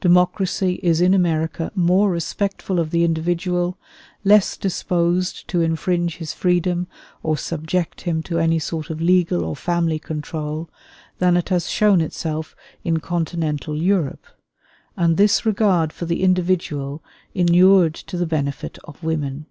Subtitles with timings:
[0.00, 3.78] Democracy is in America more respectful of the individual,
[4.24, 6.88] less disposed to infringe his freedom
[7.22, 10.68] or subject him to any sort of legal or family control,
[11.18, 14.26] than it has shown itself in Continental Europe;
[14.96, 17.00] and this regard for the individual
[17.32, 19.46] inured to the benefit of women.